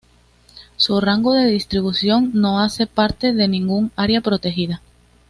Su 0.77 0.99
rango 0.99 1.35
de 1.35 1.45
distribución 1.45 2.31
no 2.33 2.59
hace 2.59 2.87
parte 2.87 3.33
de 3.33 3.47
ningún 3.47 3.91
área 3.95 4.19
protegida. 4.21 4.81